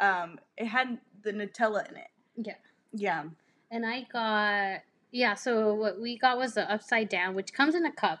[0.00, 2.08] um, it had the Nutella in it.
[2.36, 2.54] Yeah.
[2.92, 3.24] Yeah.
[3.70, 5.34] And I got yeah.
[5.34, 8.20] So what we got was the upside down, which comes in a cup,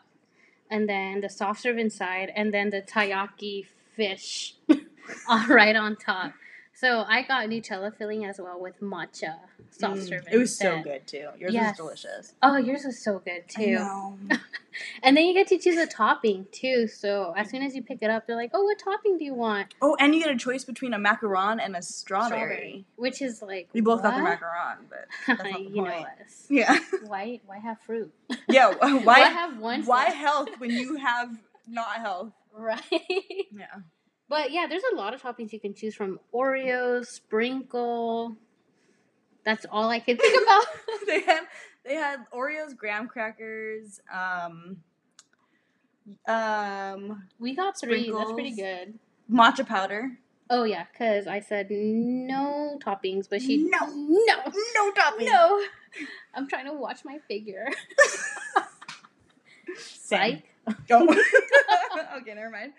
[0.70, 4.56] and then the soft serve inside, and then the taiyaki fish.
[5.28, 6.32] all right on top.
[6.80, 9.34] So I got Nutella filling as well with matcha
[9.70, 10.28] soft Mm, serve.
[10.30, 11.28] It was so good too.
[11.36, 11.76] Yours Yes.
[11.76, 12.34] was delicious.
[12.40, 13.84] Oh, yours was so good too.
[15.02, 16.86] And then you get to choose a topping too.
[16.86, 19.34] So as soon as you pick it up, they're like, "Oh, what topping do you
[19.34, 22.86] want?" oh, and you get a choice between a macaron and a strawberry.
[22.94, 26.46] which is like We both got the macaron, but that's not the you know us.
[26.48, 26.78] Yeah.
[27.06, 27.40] Why?
[27.44, 28.12] Why have fruit?
[28.46, 28.72] Yeah.
[28.72, 28.98] Why?
[28.98, 29.82] Why have one?
[29.84, 31.36] why health when you have
[31.66, 32.32] not health?
[32.52, 32.80] Right.
[33.50, 33.66] Yeah.
[34.28, 36.20] But yeah, there's a lot of toppings you can choose from.
[36.34, 38.36] Oreos, sprinkle.
[39.44, 40.64] That's all I can think about.
[41.06, 41.40] they had
[41.84, 44.76] they had Oreos, graham crackers, um,
[46.26, 48.10] um, we got three.
[48.12, 48.98] That's pretty good.
[49.30, 50.18] matcha powder.
[50.50, 53.78] Oh yeah, because I said no toppings, but she No.
[53.86, 54.36] no
[54.74, 55.26] No topping.
[55.26, 55.62] no.
[56.34, 57.66] I'm trying to watch my figure.
[59.78, 60.42] Psych.
[60.90, 61.06] Oh.
[62.18, 62.72] okay, never mind.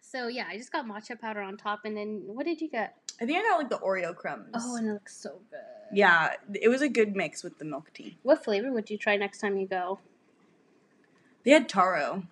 [0.00, 2.96] So yeah, I just got matcha powder on top, and then what did you get?
[3.20, 4.50] I think I got like the Oreo crumbs.
[4.54, 5.60] Oh, and it looks so good.
[5.92, 8.16] yeah, it was a good mix with the milk tea.
[8.22, 9.98] What flavor would you try next time you go?
[11.44, 12.24] They had taro.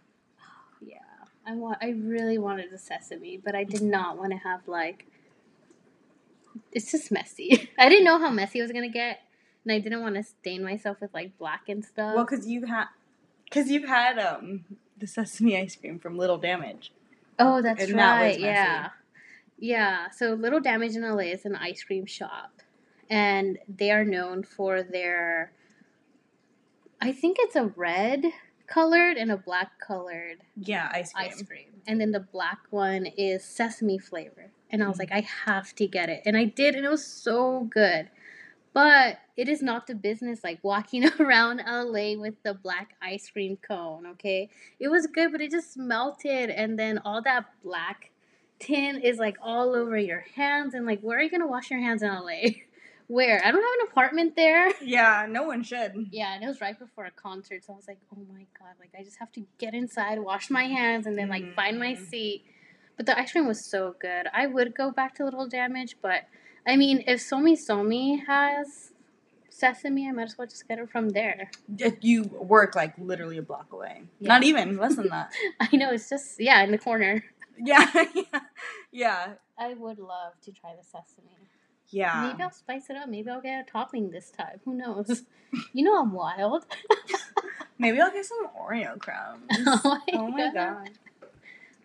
[0.81, 0.99] Yeah,
[1.47, 1.79] I want.
[1.83, 5.07] I really wanted the sesame, but I did not want to have like.
[6.73, 7.71] It's just messy.
[7.79, 9.21] I didn't know how messy it was gonna get,
[9.65, 12.15] and I didn't want to stain myself with like black and stuff.
[12.15, 12.87] Well, because you've had,
[13.45, 14.65] because you've had um
[14.99, 16.93] the sesame ice cream from Little Damage.
[17.39, 18.29] Oh, that's and right.
[18.29, 18.43] messy.
[18.43, 18.89] yeah,
[19.59, 20.11] yeah.
[20.11, 22.63] So Little Damage in LA is an ice cream shop,
[23.11, 25.53] and they are known for their.
[27.01, 28.25] I think it's a red
[28.67, 31.27] colored and a black colored Yeah, ice cream.
[31.29, 31.67] ice cream.
[31.87, 34.51] And then the black one is sesame flavor.
[34.71, 35.01] And I was Mhm.
[35.01, 36.23] like, I have to get it.
[36.27, 38.09] And I did, and it was so good.
[38.77, 43.57] But it is not the business like walking around LA with the black ice cream
[43.57, 44.51] cone, okay?
[44.79, 46.51] It was good, but it just melted.
[46.51, 48.11] And then all that black
[48.59, 50.75] tin is like all over your hands.
[50.75, 52.51] And like, where are you going to wash your hands in LA?
[53.07, 53.39] Where?
[53.43, 54.71] I don't have an apartment there.
[54.83, 56.09] Yeah, no one should.
[56.11, 58.75] Yeah, and it was right before a concert, so I was like, "Oh my god!"
[58.79, 61.95] Like I just have to get inside, wash my hands, and then like find my
[61.95, 62.07] Mhm.
[62.11, 62.45] seat.
[62.99, 64.27] But the ice cream was so good.
[64.35, 66.25] I would go back to Little Damage, but
[66.67, 68.93] I mean, if Somi Somi has
[69.49, 71.51] sesame, I might as well just get it from there.
[71.79, 74.03] If You work like literally a block away.
[74.21, 74.29] Yeah.
[74.29, 75.31] Not even less than that.
[75.61, 77.25] I know it's just yeah in the corner.
[77.59, 78.41] yeah, yeah,
[78.93, 79.27] yeah,
[79.59, 81.49] I would love to try the sesame.
[81.89, 82.29] yeah.
[82.31, 83.09] Maybe I'll spice it up.
[83.09, 84.61] Maybe I'll get a topping this time.
[84.65, 85.23] Who knows?
[85.73, 86.67] You know I'm wild.
[87.79, 89.45] Maybe I'll get some Oreo crumbs.
[89.67, 90.55] Oh my oh my God.
[90.55, 90.91] god.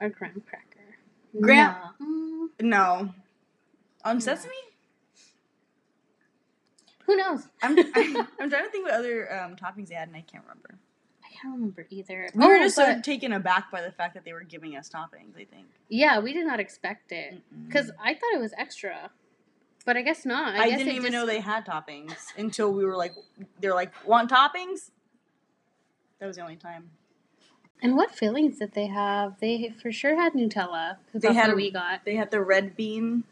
[0.01, 0.97] or graham cracker.
[1.39, 2.05] Graham- Nah.
[2.05, 3.13] Mm, No.
[4.03, 4.19] On No.
[4.19, 4.53] sesame?
[7.11, 7.47] Who knows?
[7.61, 10.43] I'm, I'm I'm trying to think what other um, toppings they had, and I can't
[10.43, 10.75] remember.
[11.23, 12.29] I can't remember either.
[12.35, 14.89] We were Oh, just so taken aback by the fact that they were giving us
[14.89, 15.35] toppings.
[15.35, 19.09] I think yeah, we did not expect it because I thought it was extra,
[19.85, 20.55] but I guess not.
[20.55, 23.13] I, guess didn't even just- know they had toppings until we were like,
[23.59, 24.91] they're like, want toppings?
[26.19, 26.89] That was the only time.
[27.81, 29.39] And what fillings did they have?
[29.39, 30.97] They for sure had Nutella.
[31.15, 32.05] They had what we got.
[32.05, 33.23] They had the red bean.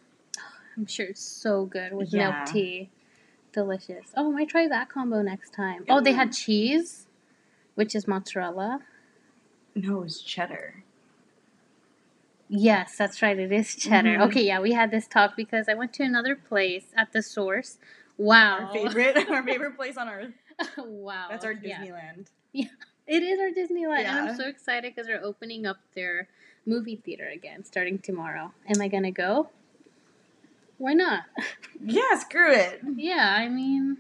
[0.76, 2.32] I'm sure it's so good with Yeah.
[2.32, 2.90] milk tea.
[3.64, 4.14] Delicious.
[4.16, 5.84] Oh, I might try that combo next time.
[5.90, 7.08] Oh, they had cheese,
[7.76, 8.80] which is mozzarella.
[9.76, 10.86] No, it was cheddar.
[12.48, 13.38] Yes, that's right.
[13.38, 14.18] It is cheddar.
[14.18, 14.28] Mhm.
[14.30, 17.80] Okay, yeah, we had this talk because I went to another place at the source.
[18.18, 18.68] Wow.
[18.68, 20.32] Our favorite, our favorite place on earth.
[20.78, 21.28] wow.
[21.30, 22.28] That's our Disneyland.
[22.54, 22.68] yeah.
[22.68, 22.70] Disneyland.
[23.08, 26.28] It is our Disneyland, and I'm so excited because they're opening up their
[26.68, 28.54] movie theater again starting tomorrow.
[28.68, 29.50] Am I gonna go?
[30.80, 31.24] Why not?
[31.82, 32.82] Yeah, screw it.
[32.96, 33.98] yeah, I mean,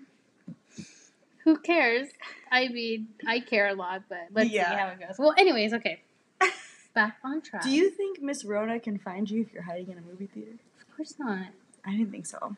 [1.44, 2.10] who cares?
[2.52, 4.70] I mean, I care a lot, but let's Yeah.
[4.72, 5.16] see how it goes.
[5.20, 6.02] Well, anyways, okay.
[6.96, 7.62] Back on track.
[7.64, 10.54] Do you think Miss Rona can find you if you're hiding in a movie theater?
[10.82, 11.48] Of course not.
[11.86, 12.56] I didn't think so.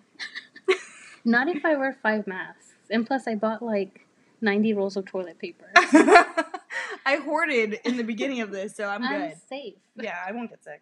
[1.25, 2.73] Not if I wear five masks.
[2.89, 4.07] And plus, I bought like
[4.41, 5.69] 90 rolls of toilet paper.
[7.05, 9.37] I hoarded in the beginning of this, so I'm I'm good.
[9.47, 9.75] safe.
[9.95, 10.81] Yeah, I won't get sick.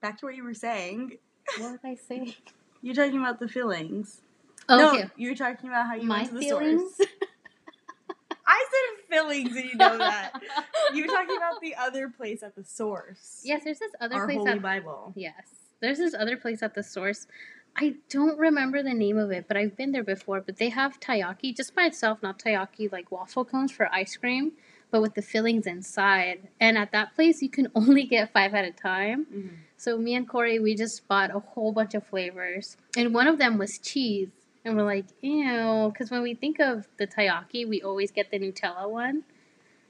[0.00, 1.18] Back to what you were saying.
[1.58, 2.36] What did I say?
[2.82, 4.22] You're talking about the fillings.
[4.68, 5.02] Oh, okay.
[5.02, 6.96] No, you were talking about how you My went to the feelings?
[6.96, 7.08] source.
[8.46, 10.32] I said fillings, and you know that.
[10.94, 13.42] You were talking about the other place at the source.
[13.44, 15.12] yes, there's this other Our place Holy at Bible.
[15.14, 15.44] Yes.
[15.80, 17.28] There's this other place at the source.
[17.76, 20.40] I don't remember the name of it, but I've been there before.
[20.40, 24.52] But they have taiyaki just by itself, not taiyaki like waffle cones for ice cream,
[24.90, 26.48] but with the fillings inside.
[26.60, 29.26] And at that place, you can only get five at a time.
[29.32, 29.50] Mhm.
[29.76, 33.38] So me and Corey, we just bought a whole bunch of flavors, and one of
[33.38, 34.28] them was cheese.
[34.62, 38.38] And we're like, ew, because when we think of the taiyaki, we always get the
[38.38, 39.22] Nutella one.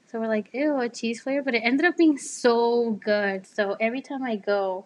[0.09, 3.45] So we're like, ew, a cheese flavor, but it ended up being so good.
[3.45, 4.85] So every time I go,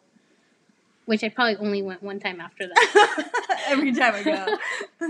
[1.06, 3.32] which I probably only went one time after that,
[3.68, 4.58] Every time I go.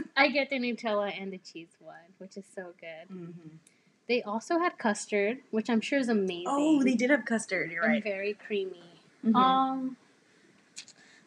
[0.17, 3.09] I get the Nutella and the cheese one, which is so good.
[3.15, 3.33] Mhm.
[4.07, 6.45] They also had custard, which I'm sure is amazing.
[6.47, 7.71] Oh, they did have custard.
[7.71, 8.03] You're right.
[8.03, 8.83] very creamy.
[9.25, 9.35] Mhm.
[9.35, 9.97] Um,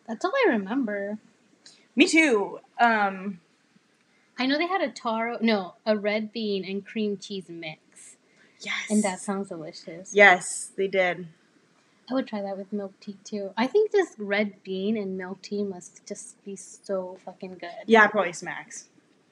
[0.07, 1.19] that's all I remember.
[1.97, 2.61] Me too.
[2.79, 3.41] Um,
[4.39, 8.17] I know they had a taro, no, a red bean and cream cheese mix,
[8.61, 8.89] yes.
[8.89, 10.15] and that sounds delicious.
[10.15, 11.27] Yes, they did.
[12.09, 13.51] I would try that with milk tea too.
[13.57, 17.71] I think this red bean and milk tea must just be so fucking good.
[17.87, 18.87] Yeah, probably smacks.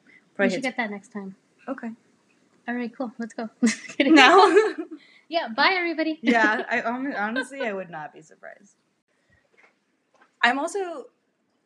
[0.04, 0.74] we Probably should hits.
[0.74, 1.36] get that next time.
[1.68, 1.92] Okay.
[2.68, 3.12] All right, cool.
[3.18, 3.48] Let's go.
[4.00, 4.52] Now.
[5.28, 5.48] yeah.
[5.56, 6.18] Bye, everybody.
[6.22, 8.74] yeah, I honestly I would not be surprised.
[10.42, 11.06] I'm also.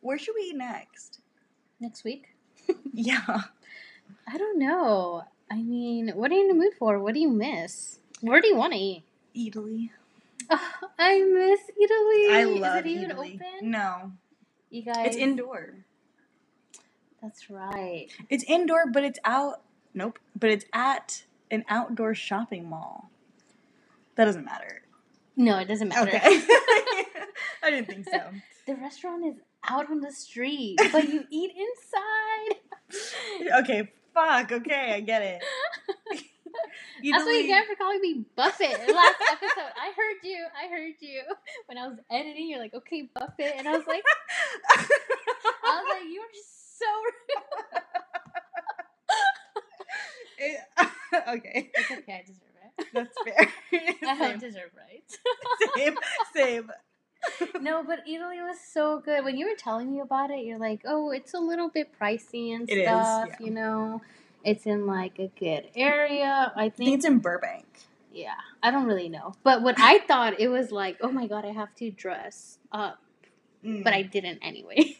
[0.01, 1.19] Where should we eat next?
[1.79, 2.27] next week.
[2.93, 3.41] Yeah.
[4.27, 5.23] I don't know.
[5.49, 6.99] I mean, what are you in the mood for?
[6.99, 7.99] What do you miss?
[8.21, 9.03] Where do you want to eat?
[9.35, 9.89] Eataly.
[10.49, 12.35] Oh, I miss Eataly.
[12.35, 13.35] I love Is it even Eataly.
[13.35, 13.71] open?
[13.71, 14.11] No,
[14.69, 15.07] You guys.
[15.07, 15.73] it's indoor.
[17.21, 18.07] That's right.
[18.29, 19.61] It's indoor, but it's out.
[19.93, 20.19] Nope.
[20.37, 23.09] But it's at an outdoor shopping mall.
[24.15, 24.81] That doesn't matter.
[25.35, 26.09] No, it doesn't matter.
[26.09, 26.19] Okay.
[27.63, 28.21] I didn't think so.
[28.67, 29.35] The restaurant is
[29.67, 32.57] out on the street, but you eat inside.
[33.61, 34.51] Okay, fuck.
[34.51, 35.41] Okay, I get it.
[37.03, 38.71] That's what you get for calling me Buffett.
[38.71, 40.45] Last episode, I heard you.
[40.61, 41.21] I heard you
[41.67, 42.49] when I was editing.
[42.49, 44.03] You're like, okay, Buffett, and I was like,
[44.69, 46.33] I was like, you are
[46.77, 47.83] so rude.
[50.37, 50.59] It-
[51.37, 52.13] okay, It's okay.
[52.13, 52.37] I deserve
[52.79, 52.87] it.
[52.93, 53.49] that's fair.
[54.09, 55.17] I same, deserve rights.
[55.75, 55.95] same,
[56.33, 56.71] same.
[57.61, 59.23] no, but Eataly was so good.
[59.23, 62.53] When you were telling me about it, you're like, oh, it's a little bit pricey
[62.55, 63.29] and It is, stuff.
[63.29, 63.45] yeah.
[63.45, 64.01] You know,
[64.43, 66.51] it's in like a good area.
[66.55, 66.95] I I think think.
[66.97, 67.65] it's in Burbank.
[68.13, 69.35] Yeah, I don't really know.
[69.43, 72.99] But what I thought it was like, oh my god, I have to dress up,
[73.65, 73.83] Mm.
[73.83, 74.95] but I didn't anyways.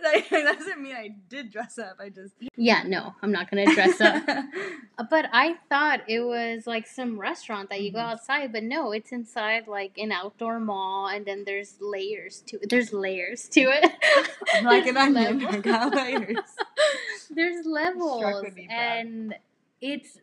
[0.00, 0.24] that
[0.58, 1.96] doesn't mean I did dress up.
[2.00, 4.22] I just yeah, no, I'm not gonna dress up.
[5.10, 8.12] But I thought it was like some restaurant that you go Mhm.
[8.12, 12.68] outside, but no, it's inside like an outdoor mall, and then there's layers to it.
[12.68, 13.90] There's layers to it.
[14.54, 15.38] I'm like an onion.
[15.90, 16.36] layers.
[17.30, 19.34] there's levels, and
[19.80, 20.18] it's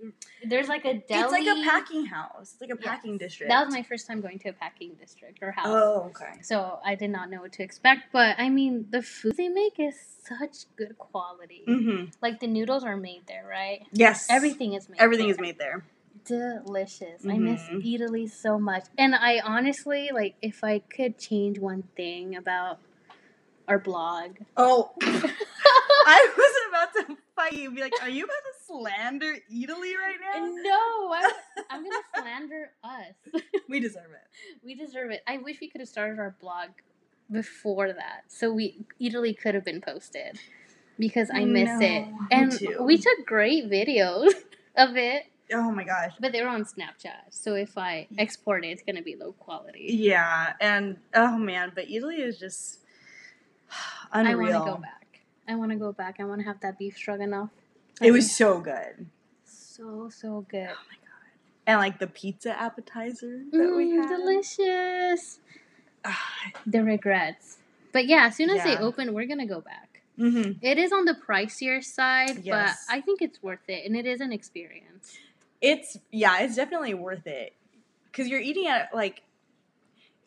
[0.45, 1.23] there's like a deli.
[1.23, 2.53] It's like a packing house.
[2.53, 2.85] It's like a Yes.
[2.85, 3.49] packing district.
[3.49, 5.65] That was my first time going to a packing district or house.
[5.67, 6.39] Oh, okay.
[6.43, 9.79] So I did not know what to expect, but I mean, the food they make
[9.79, 11.63] is such good quality.
[11.67, 12.05] Mm-hmm.
[12.21, 13.85] Like the noodles are made there, right?
[13.91, 14.27] Yes.
[14.29, 15.01] Everything is made.
[15.01, 15.33] Everything there.
[15.35, 15.83] is made there.
[16.25, 17.25] delicious.
[17.25, 17.83] I miss Mhm.
[17.85, 18.85] Eataly so much.
[18.97, 22.79] And I honestly like if I could change one thing about
[23.67, 24.37] our blog.
[24.55, 24.91] Oh,
[26.09, 27.71] I was about to fight you.
[27.71, 30.45] Be like, are you about to slander Eataly right now?
[30.45, 31.31] no, I,
[31.69, 33.13] I'm gonna slander us.
[33.69, 34.63] We deserve it.
[34.65, 35.21] we deserve it.
[35.27, 36.69] I wish we could have started our blog
[37.29, 40.39] before that, so we Eataly could have been posted
[40.97, 42.05] because I miss No, it.
[42.31, 44.31] And we took great videos
[44.77, 46.13] of it, Oh my gosh.
[46.21, 47.31] but they were on Snapchat.
[47.31, 49.87] So if I export it, it's gonna be low quality.
[49.89, 52.79] Yeah, and oh man, but Eataly is just
[54.13, 54.37] I unreal.
[54.39, 54.96] want to go back.
[55.47, 56.17] I want to go back.
[56.19, 57.49] I want to have that beef stroganoff.
[58.01, 59.07] It was so good.
[59.45, 60.67] so so good.
[60.69, 61.31] Oh my god.
[61.65, 64.09] And like the pizza appetizer that we Mm, had.
[64.09, 65.39] delicious.
[66.05, 67.57] Ah, The regrets.
[67.91, 70.01] But yeah, as soon as they open, we're gonna go back.
[70.17, 70.57] mhm.
[70.61, 72.85] It is on the pricier side, Yes.
[72.87, 75.17] but I think it's worth it, and it is an experience.
[75.61, 77.53] It's yeah, it's definitely worth it
[78.11, 79.23] because you're eating at like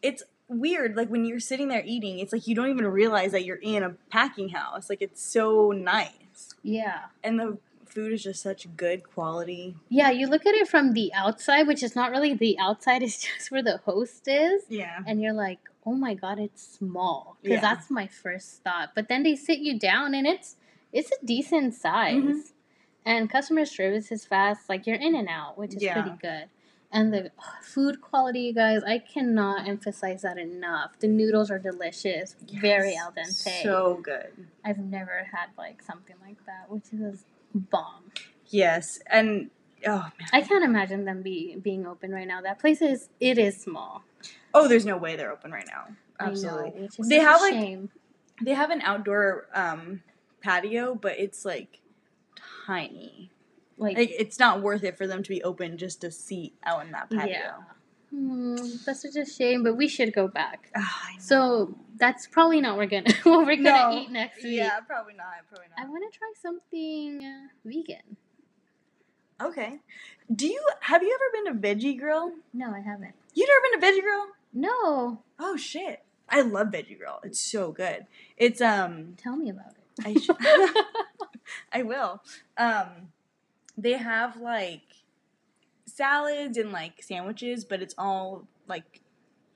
[0.03, 0.97] it's weird.
[0.97, 3.83] Like when you're sitting there eating, it's like you don't even realize that you're in
[3.83, 4.91] a packing house.
[4.91, 7.07] Like it's so nice, Yeah.
[7.25, 9.75] and the food is just such good quality.
[9.89, 13.23] Yeah, you look at it from the outside, which is not really the outside, it's
[13.23, 14.63] just where the host is.
[14.69, 17.37] Yeah, And you're like, oh my god, it's small.
[17.43, 17.61] Because Yeah.
[17.63, 18.91] that's my first thought.
[18.95, 20.57] But then they sit you down and it's
[20.93, 22.15] it's a decent size.
[22.23, 22.43] Mhm.
[23.07, 24.69] And customer service is fast.
[24.69, 25.95] Like you're in and out, which is Yeah.
[26.03, 26.45] pretty good.
[26.93, 27.31] And the
[27.63, 30.99] food quality, you guys, I cannot emphasize that enough.
[30.99, 33.01] The noodles are delicious, very Yes.
[33.01, 33.63] al dente.
[33.63, 34.49] So good.
[34.65, 37.25] I've never had like something like that, which is
[37.55, 38.11] bomb.
[38.49, 39.51] Yes, and
[39.87, 42.41] oh man, I can't imagine them be being open right now.
[42.41, 44.03] That place is it is small.
[44.53, 45.85] oh, there's no way they're open right now.
[46.21, 47.91] Know, Absolutely, is They have, a like, shame.
[48.43, 50.03] they have an outdoor um,
[50.43, 51.79] patio, but it's like
[52.67, 53.31] tiny.
[53.81, 56.85] Like, Like it's not worth it for them to be open just to see out
[56.85, 57.33] in that patio.
[57.33, 57.53] yeah.
[58.11, 60.69] Hmm, that's such a shame, but we should go back.
[60.77, 60.81] I
[61.15, 61.19] know.
[61.21, 63.99] So that's probably not we're gonna what we're gonna No.
[64.01, 64.57] eat next week.
[64.57, 65.27] Yeah, probably not.
[65.49, 65.87] Probably not.
[65.87, 68.17] I want to try something uh, vegan.
[69.41, 69.79] Okay.
[70.35, 72.33] Do you have you ever been to Veggie Grill?
[72.53, 73.15] No, I haven't.
[73.35, 74.27] You never been to Veggie Grill?
[74.53, 76.03] No, Oh shit.
[76.29, 77.21] I love Veggie Grill.
[77.25, 78.07] It's so good.
[78.37, 80.05] It's um tell me about it.
[80.07, 80.37] I should.
[81.73, 82.23] I will.
[82.59, 83.13] Um
[83.81, 84.83] they have like
[85.87, 89.01] salads and like sandwiches, but it's all like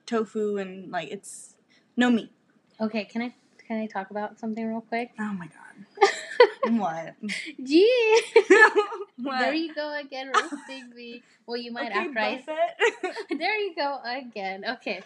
[0.05, 1.55] tofu and like it's
[1.95, 2.31] no meat.
[2.79, 3.33] okay, can I
[3.67, 5.11] can I talk about something real quick?
[5.19, 6.11] Oh my god.
[6.79, 7.15] what?
[7.63, 8.21] Gee,
[9.17, 9.39] what?
[9.39, 11.23] there you go again roasting me.
[11.45, 13.13] Well, you might okay, after I.
[13.37, 14.65] There you go again.
[14.65, 15.01] Okay,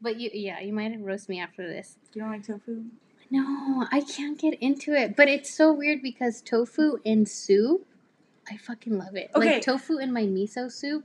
[0.00, 1.96] but you yeah you might roast me after this.
[2.12, 2.84] you don't like tofu?
[3.30, 5.16] No, I can't get into it.
[5.16, 7.86] But it's so weird because tofu in soup,
[8.50, 9.30] I fucking love it.
[9.34, 9.54] Okay.
[9.54, 11.04] Like tofu in my miso soup,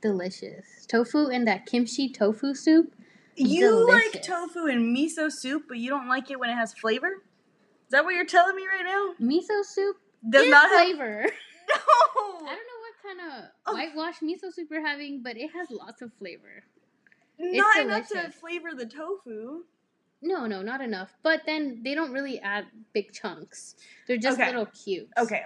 [0.00, 0.86] delicious.
[0.88, 2.92] Tofu in that kimchi tofu soup,
[3.36, 7.08] You like tofu and miso soup, but you don't like it when it has flavor?
[7.08, 9.14] Is that what you're telling me right now?
[9.20, 9.96] miso soup
[10.28, 11.22] Does not have flavor.
[11.68, 11.76] No.
[11.76, 13.74] I don't know what kind of Oh.
[13.74, 16.64] whitewash miso soup you're having, but it has lots of flavor.
[17.38, 19.64] Not enough to flavor the tofu.
[20.22, 21.16] No, no, not enough.
[21.22, 23.76] But then they don't really add big chunks.
[24.06, 24.48] They're just Okay.
[24.50, 25.10] little cubes.
[25.16, 25.44] Okay.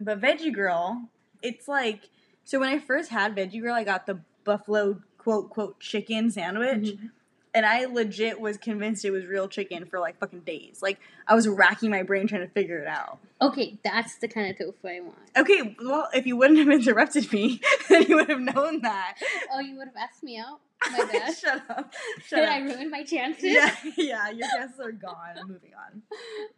[0.00, 1.02] But Veggie Grill,
[1.42, 2.08] it's like
[2.44, 6.88] so when I first had Veggie Grill, I got the buffalo quote quote chicken sandwich.
[6.94, 7.10] Mhm.
[7.54, 10.80] And I legit was convinced it was real chicken for like fucking days.
[10.82, 13.18] Like I was racking my brain trying to figure it out.
[13.40, 15.16] Okay, that's the kind of tofu I want.
[15.38, 19.14] Okay, well, if you wouldn't have interrupted me, then you would have known that.
[19.50, 20.60] Oh, you would have asked me out?
[20.92, 21.34] My bad.
[21.34, 21.94] Shut up.
[22.26, 22.54] Shut Did up.
[22.54, 23.44] I ruin my chances?
[23.44, 25.36] yeah, yeah, your guesses are gone.
[25.48, 26.02] Moving on.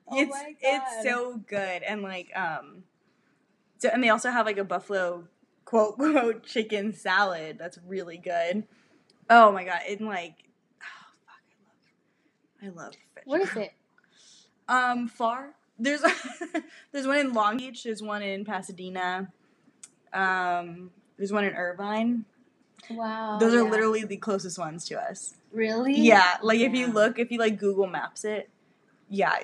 [0.09, 2.83] Oh it's my it's so good and like um
[3.79, 5.25] so and they also have like a buffalo
[5.65, 8.65] quote quote chicken salad that's really good.
[9.31, 10.35] Oh my god, and like
[10.83, 11.43] oh fuck
[12.63, 13.73] I love I love What is it?
[14.69, 15.55] Um far.
[15.79, 16.03] There's
[16.93, 19.33] there's one in Long Beach, there's one in Pasadena.
[20.13, 22.27] Um there's one in Irvine.
[22.91, 23.39] Wow.
[23.39, 23.71] Those are yeah.
[23.71, 25.35] literally the closest ones to us.
[25.53, 25.95] Really?
[25.95, 28.51] Yeah, like if you look, if you like Google Maps it,
[29.09, 29.39] yeah.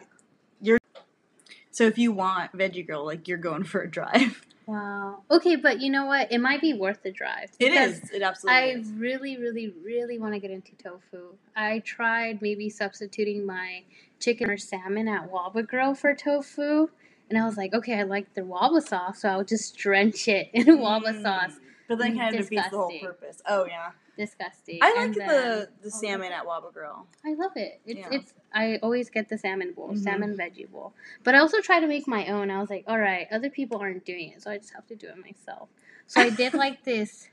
[1.75, 4.43] So if you want Veggie Grill, like you're going for a drive.
[4.67, 5.25] Wow.
[5.31, 6.33] Okay, but you know what?
[6.33, 7.51] It might be worth the drive.
[7.61, 8.11] It is.
[8.11, 8.23] It.
[8.23, 8.89] Absolutely I is.
[8.97, 11.35] really, really, really want to get into tofu.
[11.55, 13.83] I tried maybe substituting my
[14.21, 16.89] chicken or salmon at Waba Grill for tofu.
[17.29, 20.49] And I was like, okay, I like the Waba sauce, so I'll just drench it
[20.55, 21.23] in Waba Mm.
[21.23, 21.59] sauce.
[21.87, 23.43] But then Mm, kind of defeats the whole purpose.
[23.47, 24.79] Oh yeah, Disgusting.
[24.83, 27.07] I like then- the the salmon at Waba Grill.
[27.24, 27.81] I love it.
[27.85, 28.09] It's Yeah.
[28.12, 29.98] it's I always get the salmon bowl, Mhm.
[29.98, 30.94] salmon veggie bowl.
[31.24, 32.50] But I also try to make my own.
[32.50, 34.94] I was like, all right, other people aren't doing it, so I just have to
[34.94, 35.68] do it myself.
[36.07, 37.29] So I did like this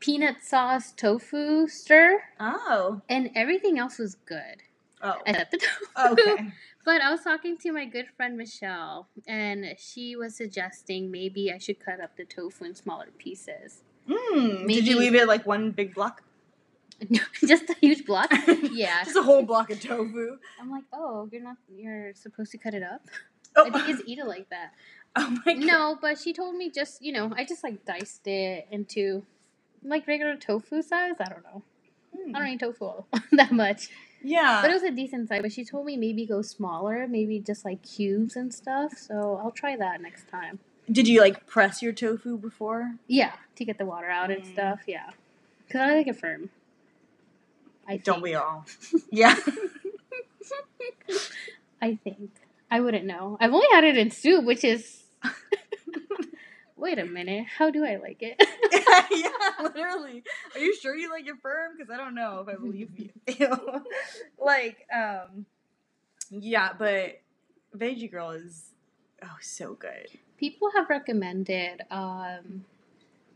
[0.00, 3.02] peanut sauce tofu stir, Oh.
[3.08, 4.62] and everything else was good
[5.02, 5.20] Oh.
[5.26, 6.12] except the tofu.
[6.22, 6.52] Okay.
[6.84, 11.58] But I was talking to my good friend Michelle, and she was suggesting maybe I
[11.58, 13.82] should cut up the tofu in smaller pieces.
[14.08, 14.66] Mm.
[14.68, 16.22] Did you leave it like one big block?
[17.46, 18.32] just a huge block.
[18.72, 19.04] Yeah.
[19.04, 20.36] Just a whole block of tofu.
[20.60, 21.56] I'm like, oh, you're not.
[21.74, 23.02] You're supposed to cut it up.
[23.56, 23.66] Oh.
[23.66, 24.72] I think you just eat it like that.
[25.16, 25.64] oh my god.
[25.64, 29.24] No, but she told me just you know I just like diced it into
[29.82, 31.14] like regular tofu size.
[31.20, 31.62] I don't know.
[32.16, 32.36] Hmm.
[32.36, 33.88] I don't eat tofu that much,
[34.22, 34.60] Yeah.
[34.62, 35.42] but it was a decent size.
[35.42, 38.92] But she told me maybe go smaller, maybe just like cubes and stuff.
[38.96, 40.58] So I'll try that next time.
[40.90, 42.94] Did you like press your tofu before?
[43.06, 44.52] Yeah, to get the water out and Mm.
[44.52, 44.80] stuff.
[44.86, 45.10] Yeah,
[45.66, 46.50] because I like it firm.
[47.86, 48.24] I Don't think.
[48.24, 48.64] we all?
[49.10, 49.34] Yeah.
[51.80, 52.30] I think
[52.70, 53.36] I wouldn't know.
[53.40, 55.04] I've only had it in soup, which is.
[56.76, 57.46] Wait a minute.
[57.58, 58.36] How do I like it?
[59.10, 60.22] yeah, literally.
[60.54, 61.72] Are you sure you like it firm?
[61.76, 63.10] Because I don't know if I believe you.
[63.36, 63.82] Ew.
[64.38, 65.44] like, um,
[66.30, 67.20] yeah, but
[67.76, 68.70] Veggie Grill is
[69.24, 70.06] oh so good.
[70.38, 72.64] People have recommended, um,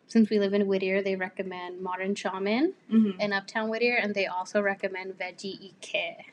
[0.07, 3.21] since we live in Whittier, they recommend Modern Shaman Mm-hmm.
[3.21, 6.27] in Uptown Whittier, and they also recommend Veggie Ike.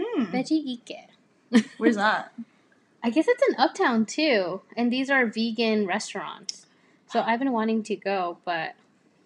[0.00, 0.24] Hmm.
[0.24, 1.64] Veggie Ike.
[1.78, 2.32] Where's that?
[3.02, 6.66] I guess it's in Uptown too, and these are vegan restaurants.
[7.12, 8.74] So I've been wanting to go, but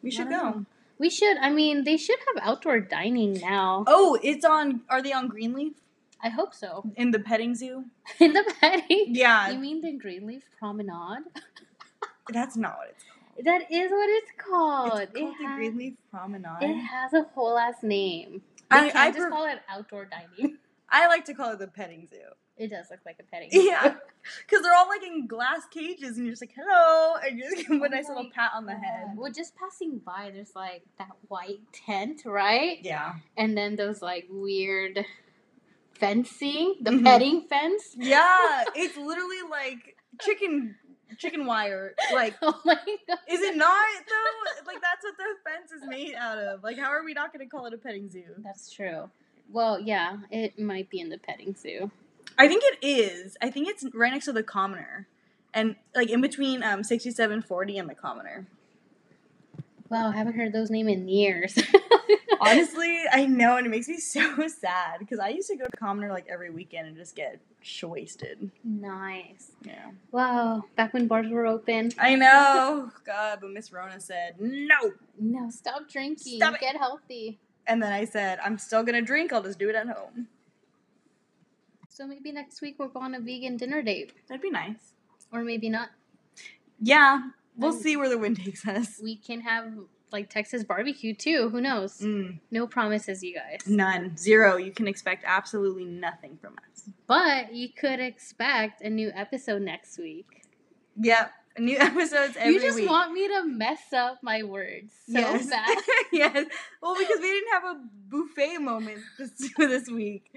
[0.03, 0.37] We should go.
[0.37, 0.65] know.
[0.99, 1.37] we should.
[1.39, 3.85] I mean, they should have outdoor dining now.
[3.87, 4.83] Oh, it's on.
[4.91, 5.75] Are they on Greenleaf
[6.23, 6.85] I hope so.
[6.97, 7.85] in the petting zoo?
[8.19, 9.07] In the petting.
[9.15, 11.25] Yeah, You mean the Greenleaf Promenade?
[12.33, 13.45] that's not what it's called.
[13.47, 14.87] That is what it's called.
[14.87, 16.63] It's called it, the has, Greenleaf Promenade.
[16.63, 18.43] it has a whole ass name.
[18.71, 20.59] They I- I just pref- call it outdoor dining.
[20.91, 22.17] I like to call it the petting zoo.
[22.57, 23.51] It does look like a petting.
[23.53, 23.95] Yeah,
[24.45, 27.57] because they're all like in glass cages, and you're just like, "Hello," and you just
[27.59, 29.13] give them a Oh nice little oh pat on the head.
[29.17, 32.79] Well, just passing by, there's like that white tent, right?
[32.83, 35.05] Yeah, And then those like weird
[35.99, 37.05] fencing, the Mhm.
[37.05, 37.95] petting fence.
[37.99, 40.77] yeah, it's literally like chicken
[41.17, 41.95] chicken wire.
[42.13, 42.75] Like, Oh my
[43.09, 43.19] god.
[43.29, 44.67] is it not though?
[44.67, 46.63] Like that's what the fence is made out of.
[46.63, 48.25] Like, how are we not going to call it a petting zoo?
[48.39, 49.11] That's true.
[49.51, 51.91] Well, yeah, it might be in the petting zoo.
[52.37, 53.37] I think it is.
[53.41, 55.07] I think it's right next to the commoner,
[55.55, 58.47] and like in between um sixty seven forty and the commoner.
[59.89, 61.59] Wow, I haven't heard those names in years.
[62.41, 65.77] Honestly, I know, and it makes me so sad because I used to go to
[65.77, 67.41] commoner like every weekend and just get
[67.83, 68.51] wasted.
[68.65, 69.51] nice.
[69.65, 69.91] Yeah.
[70.13, 71.93] Wow, back when bars were open.
[71.99, 72.91] I know.
[73.05, 74.93] God, but Miss Rona said no.
[75.21, 76.37] No, stop drinking.
[76.39, 76.61] Stop it.
[76.61, 77.39] Get healthy.
[77.67, 80.29] And then I said, I'm still gonna drink, I'll just do it at home.
[81.89, 84.13] So maybe next week we'll go on a vegan dinner date.
[84.29, 84.93] That'd be nice.
[85.33, 85.89] Or maybe not.
[86.81, 87.31] Yeah.
[87.57, 89.01] We'll Um, see where the wind takes us.
[89.03, 89.73] We can have
[90.13, 91.49] like Texas barbecue too.
[91.51, 91.99] Who knows?
[92.01, 93.67] Mm, No promises, you guys.
[93.67, 94.17] none.
[94.17, 94.57] Zero.
[94.57, 96.89] You can expect absolutely nothing from us.
[97.07, 100.43] But you could expect a new episode next week.
[101.01, 101.33] Yep.
[101.59, 102.63] New episodes every week.
[102.63, 102.89] you just week.
[102.89, 105.47] want me to mess up my words so yes.
[105.51, 105.77] bad.
[106.13, 106.47] yes.
[106.83, 110.31] Well, because we didn't have a buffet moment this this week.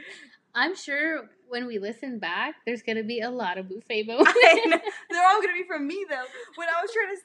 [0.53, 4.33] I'm sure when we listen back, there's gonna be a lot of buffet moments.
[4.33, 6.23] They're all gonna be from me though.
[6.55, 7.20] When I was trying to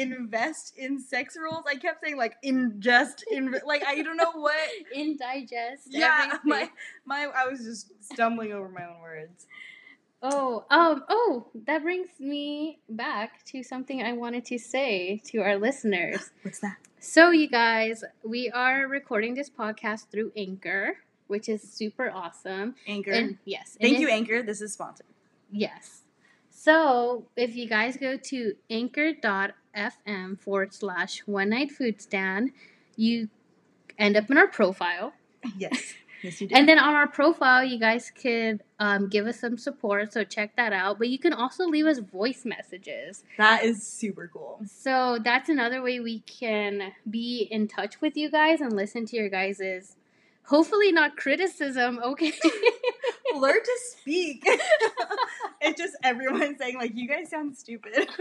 [0.00, 4.56] invest in sex roles, I kept saying like ingest in like I don't know what.
[4.96, 5.88] Indigest.
[5.88, 6.40] Yeah, everything.
[6.44, 6.70] my
[7.04, 9.46] my I was just stumbling over my own words.
[10.22, 15.56] Oh, um, oh, that brings me back to something I wanted to say to our
[15.56, 16.30] listeners.
[16.42, 16.76] What's that?
[16.98, 20.98] So, you guys, we are recording this podcast through Anchor,
[21.28, 22.74] which is super awesome.
[22.86, 23.12] Anchor.
[23.12, 24.42] And yes, Thank you, Anchor.
[24.42, 25.06] This is sponsored.
[25.50, 25.99] Yes.
[26.62, 32.50] So, if you guys go to anchor.fm forward slash one night food stand,
[32.96, 33.30] you
[33.98, 35.14] end up in our profile.
[35.56, 35.94] Yes.
[36.22, 36.54] Yes, you do.
[36.54, 40.12] And then on our profile, you guys could um, give us some support.
[40.12, 40.98] So check that out.
[40.98, 43.24] But you can also leave us voice messages.
[43.38, 44.60] that is super cool.
[44.66, 49.16] So that's another way we can be in touch with you guys and listen to
[49.16, 49.96] your guys's,
[50.50, 52.00] hopefully not criticism.
[52.02, 52.32] Okay.
[53.34, 54.44] Learn to speak.
[55.60, 58.08] it's just everyone saying like, "You guys sound stupid."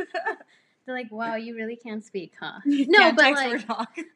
[0.86, 2.62] They're like, wow, you really can't speak, huh?
[2.66, 3.64] You No, but like.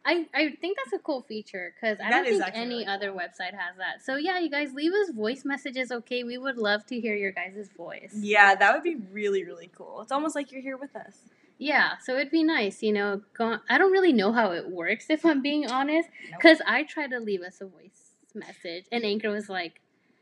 [0.05, 3.11] I, I think that's a cool feature because I That don't think any really other
[3.11, 4.03] website has that.
[4.03, 6.23] So yeah, you guys leave us voice messages, okay?
[6.23, 8.13] We would love to hear your guys' voice.
[8.15, 10.01] Yeah, that would be really really cool.
[10.01, 11.17] It's almost like you're here with us.
[11.59, 13.21] Yeah, so it'd be nice, you know.
[13.37, 16.39] Go, I don't really know how it works if I'm being honest, Nope.
[16.39, 18.02] because I try to leave us a voice
[18.35, 19.81] message, and Anchor was like,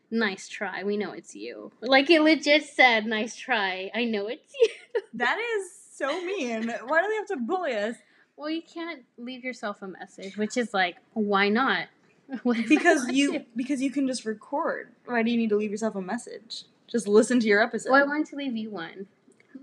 [0.10, 4.54] "Nice try, we know it's you." Like it legit said, "Nice try, I know it's
[4.62, 4.70] you."
[5.14, 6.68] That is so mean.
[6.86, 7.96] Why do they have to bully us?
[8.38, 11.88] Well, you can't leave yourself a message, which is like, why not?
[12.70, 13.46] Because you to?
[13.58, 14.94] because you can just record.
[15.06, 16.64] Why do you need to leave yourself a message?
[16.88, 17.92] Just listen to your episode.
[17.92, 19.08] Well, I wanted to leave you one,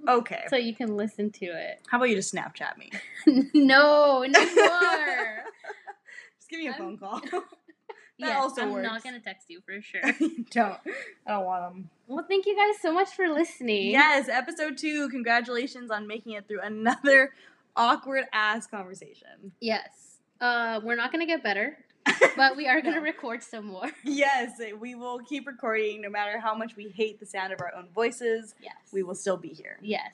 [0.06, 0.44] okay.
[0.48, 1.80] so you can listen to it.
[1.90, 2.90] How about you just Snapchat me?
[3.54, 5.44] no, no more.
[6.38, 7.22] Just give me a I'm- phone call.
[8.26, 8.84] Yes, also I'm works.
[8.88, 10.00] not gonna text you for sure.
[10.50, 10.78] don't.
[11.26, 11.90] I don't want them.
[12.06, 13.90] well, thank you guys so much for listening.
[13.92, 15.08] Yes, episode two.
[15.10, 17.32] Congratulations on making it through another
[17.76, 19.52] awkward ass conversation.
[19.60, 20.18] Yes.
[20.40, 21.78] Uh, we're not gonna get better,
[22.36, 23.02] but we are gonna No.
[23.02, 23.90] record some more.
[24.04, 27.72] Yes, we will keep recording no matter how much we hate the sound of our
[27.76, 28.54] own voices.
[28.62, 28.74] Yes.
[28.92, 29.78] We will still be here.
[29.82, 30.12] Yes.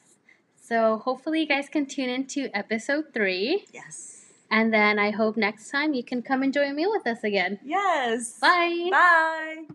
[0.61, 4.24] So hopefully you guys can tune into episode three, Yes.
[4.55, 7.59] And then I hope next time you can come enjoy a meal with us again.
[7.65, 8.39] Yes.
[8.39, 8.89] Bye.
[8.89, 9.75] Bye.